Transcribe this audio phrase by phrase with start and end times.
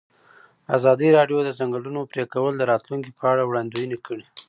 [0.77, 4.23] ازادي راډیو د د ځنګلونو پرېکول د راتلونکې په اړه وړاندوینې کړې.